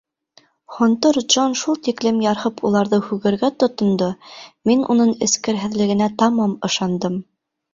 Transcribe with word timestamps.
Һонтор 0.75 1.19
Джон 1.33 1.51
шул 1.63 1.77
тиклем 1.87 2.21
ярһып 2.25 2.63
уларҙы 2.69 2.99
һүгергә 3.09 3.51
тотондо, 3.65 4.09
мин 4.71 4.83
уның 4.95 5.15
эскерһеҙлегенә 5.27 6.09
тамам 6.25 6.61
ышандым. 6.71 7.23